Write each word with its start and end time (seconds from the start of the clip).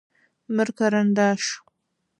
Мыр 0.55 0.69
карандаш. 0.79 1.43